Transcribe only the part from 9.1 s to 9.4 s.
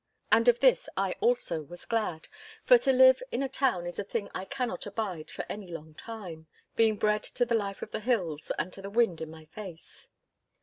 in